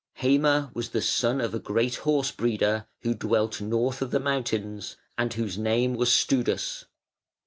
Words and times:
Heime 0.19 0.71
was 0.73 0.89
the 0.89 1.01
son 1.03 1.39
of 1.39 1.53
a 1.53 1.59
great 1.59 1.97
horse 1.97 2.31
breeder 2.31 2.87
who 3.03 3.13
dwelt 3.13 3.61
north 3.61 4.01
of 4.01 4.09
the 4.09 4.19
mountains, 4.19 4.97
and 5.15 5.31
whose 5.31 5.59
name 5.59 5.93
was 5.93 6.09
Studas. 6.11 6.85